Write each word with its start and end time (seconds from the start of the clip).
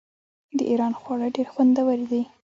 د 0.57 0.59
ایران 0.71 0.93
خواړه 0.99 1.27
ډیر 1.35 1.47
خوندور 1.53 1.99
دي. 2.11 2.21